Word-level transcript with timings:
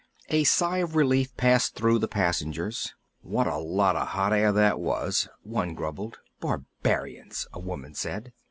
A 0.29 0.45
sigh 0.45 0.79
of 0.79 0.95
relief 0.95 1.37
passed 1.37 1.75
through 1.75 1.99
the 1.99 2.07
passengers. 2.07 2.95
"What 3.21 3.45
a 3.45 3.59
lot 3.59 3.95
of 3.95 4.07
hot 4.07 4.33
air 4.33 4.51
that 4.51 4.79
was," 4.79 5.29
one 5.43 5.75
grumbled. 5.75 6.17
"Barbarians!" 6.39 7.45
a 7.53 7.59
woman 7.59 7.93
said. 7.93 8.33